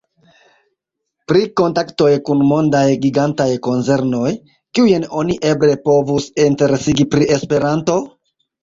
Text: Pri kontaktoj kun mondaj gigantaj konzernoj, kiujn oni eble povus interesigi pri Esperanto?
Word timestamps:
Pri 1.31 1.41
kontaktoj 1.61 2.07
kun 2.29 2.41
mondaj 2.53 2.83
gigantaj 3.05 3.47
konzernoj, 3.69 4.33
kiujn 4.79 5.09
oni 5.23 5.41
eble 5.55 5.79
povus 5.87 6.33
interesigi 6.51 7.11
pri 7.15 7.35
Esperanto? 7.39 8.03